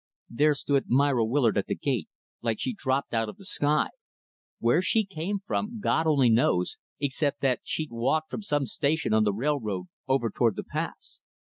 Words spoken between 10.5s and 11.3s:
the pass.